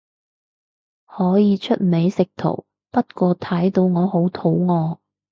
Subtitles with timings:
[1.05, 4.97] 可以出美食圖，不過睇到我好肚餓